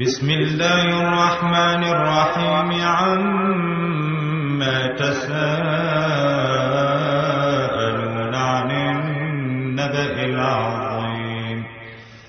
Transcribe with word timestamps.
بسم 0.00 0.30
الله 0.30 0.84
الرحمن 1.08 1.84
الرحيم 1.84 2.68
عما 2.84 4.76
تساءلون 4.96 5.54
عن 8.34 8.70
النبأ 8.70 10.24
العظيم 10.24 11.64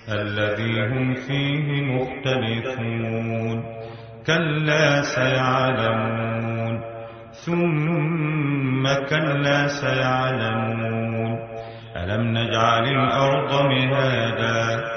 الذي 0.09 0.87
هم 0.87 1.13
فيه 1.13 1.81
مختلفون 1.81 3.63
كلا 4.27 5.01
سيعلمون 5.01 6.81
ثم 7.45 8.83
كلا 9.09 9.67
سيعلمون 9.67 11.39
ألم 11.97 12.37
نجعل 12.37 12.83
الأرض 12.83 13.51
مهادا 13.65 14.96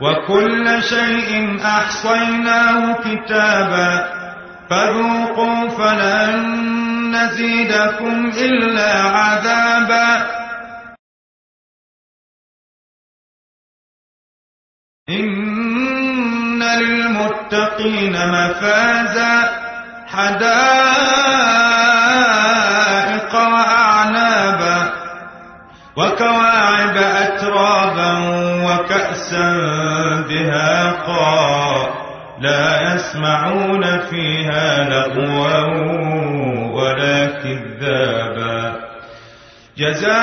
وكل 0.00 0.82
شيء 0.82 1.58
أحصيناه 1.64 2.94
كتابا 2.94 4.14
فذوقوا 4.70 5.68
فلن 5.68 6.64
نزيدكم 7.16 8.26
إلا 8.38 9.02
عذابا 9.02 10.26
إن 15.08 16.62
للمتقين 16.62 18.12
مفازا 18.12 19.64
حدائق 20.06 20.94
وأعنابا 23.34 24.92
وكواعب 25.96 26.96
أترابا 26.96 28.12
وكأسا 28.66 29.83
دهاقا 30.28 31.88
لا 32.40 32.94
يسمعون 32.94 33.84
فيها 34.10 34.84
لغوا 34.84 35.64
ولا 36.72 37.26
كذابا. 37.26 38.74
جزاء 39.78 40.14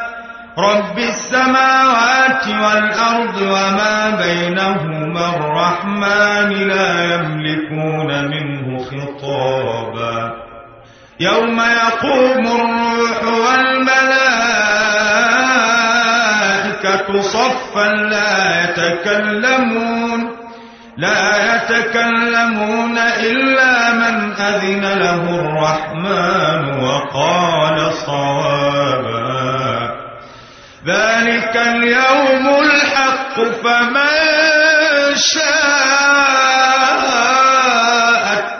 رب 0.58 0.98
السماوات 0.98 2.47
والأرض 2.48 3.36
وما 3.41 4.10
بينهما 4.10 5.36
الرحمن 5.36 6.50
لا 6.69 7.14
يملكون 7.14 8.25
منه 8.25 8.62
خطابا 9.00 10.32
يوم 11.20 11.60
يقوم 11.60 12.47
الروح 12.47 13.25
والملائكة 13.25 14.42
صفا 17.22 17.88
لا 17.88 18.64
يتكلمون 18.64 20.36
لا 20.97 21.54
يتكلمون 21.54 22.98
إلا 22.98 23.92
من 23.92 24.32
أذن 24.32 24.81
له 24.98 25.22
الرحمن 25.41 26.84
وقال 26.84 27.92
صوابا. 27.92 29.22
ذلك 30.86 31.56
اليوم 31.56 32.60
الحق 32.60 33.41
فمن 33.64 35.16
شاء 35.16 35.72